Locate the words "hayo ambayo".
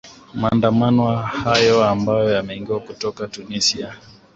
1.15-2.29